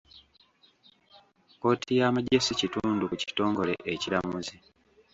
[1.51, 4.55] Kkooti yamajje si kitundu ku kitongole ekiramuzi.